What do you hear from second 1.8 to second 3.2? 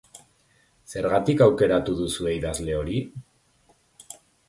duzue idazle hori?